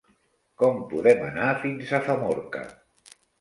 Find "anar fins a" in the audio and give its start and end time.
1.25-2.01